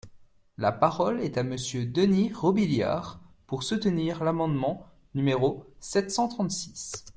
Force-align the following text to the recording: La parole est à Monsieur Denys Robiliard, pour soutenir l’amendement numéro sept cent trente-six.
La 0.57 0.71
parole 0.71 1.21
est 1.21 1.37
à 1.37 1.43
Monsieur 1.43 1.85
Denys 1.85 2.33
Robiliard, 2.33 3.21
pour 3.45 3.61
soutenir 3.61 4.23
l’amendement 4.23 4.87
numéro 5.13 5.63
sept 5.79 6.09
cent 6.09 6.27
trente-six. 6.27 7.05